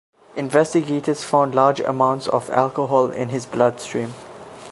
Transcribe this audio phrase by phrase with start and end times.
[0.35, 4.15] Investigators found large amounts of alcohol in his blood stream.